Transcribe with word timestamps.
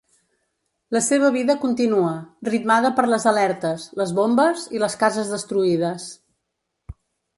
La 0.95 1.01
seva 1.07 1.27
vida 1.35 1.55
continua, 1.65 2.13
ritmada 2.49 2.91
per 3.01 3.05
les 3.11 3.27
alertes, 3.33 3.87
les 4.01 4.15
bombes, 4.21 4.65
i 4.79 4.83
les 4.85 4.97
cases 5.05 5.31
destruïdes. 5.35 6.09